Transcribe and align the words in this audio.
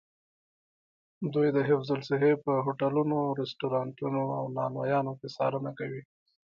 دوی 1.33 1.47
د 1.55 1.57
حفظ 1.69 1.89
الصحې 1.97 2.33
په 2.45 2.53
هوټلونو، 2.65 3.17
رسټورانتونو 3.39 4.23
او 4.37 4.43
نانوایانو 4.57 5.11
کې 5.19 5.27
څارنه 5.35 5.71
کوي. 5.79 6.01